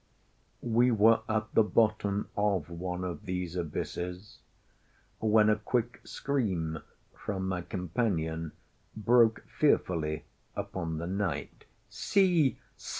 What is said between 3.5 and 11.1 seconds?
abysses, when a quick scream from my companion broke fearfully upon the